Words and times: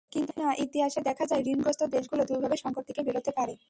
কিন্তু 0.11 0.31
না, 0.41 0.47
ইতিহাসে 0.65 0.99
দেখা 1.01 1.25
যায়, 1.25 1.41
ঋণগ্রস্ত 1.45 1.81
দেশগুলো 1.87 2.23
দুভাবে 2.25 2.57
সংকট 2.57 2.83
থেকে 2.89 3.01
বেরোতে 3.03 3.31
পারে। 3.37 3.53